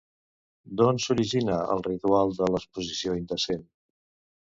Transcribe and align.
D'on 0.79 1.01
s'origina 1.03 1.59
el 1.75 1.85
ritual 1.89 2.35
de 2.41 2.51
l'exposició 2.55 3.19
indecent? 3.23 3.67